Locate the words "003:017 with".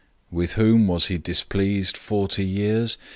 0.31-0.53